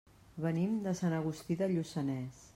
[0.45, 2.47] Venim de Sant Agustí de Lluçanès.